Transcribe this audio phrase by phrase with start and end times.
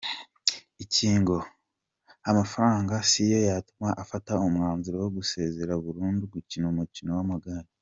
[0.83, 1.37] Ikingo
[2.29, 7.69] amafaranga si yo yatuma afata umwanzuro wo gusezera burundu gukina umukino w’amagare.